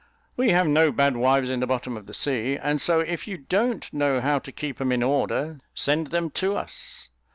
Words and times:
"We 0.35 0.49
have 0.49 0.65
no 0.67 0.91
bad 0.91 1.15
wives 1.15 1.51
in 1.51 1.59
the 1.59 1.67
bottom 1.67 1.95
of 1.95 2.07
the 2.07 2.13
sea: 2.15 2.57
and 2.59 2.81
so 2.81 3.01
if 3.01 3.27
you 3.27 3.37
don't 3.37 3.93
know 3.93 4.19
how 4.19 4.39
to 4.39 4.51
keep 4.51 4.81
'em 4.81 4.91
in 4.91 5.03
order, 5.03 5.59
send 5.75 6.07
them 6.07 6.31
to 6.41 6.55
us." 6.55 7.09